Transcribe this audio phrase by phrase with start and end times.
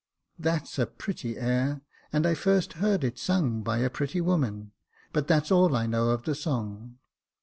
[0.39, 4.71] That's a pretty air, and I first heard it sung by a pretty woman;
[5.13, 6.97] but that's all I know of the song.